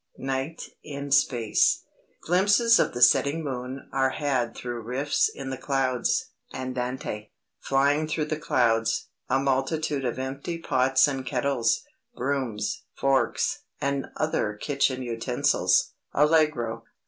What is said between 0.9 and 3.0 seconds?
SPACE "Glimpses of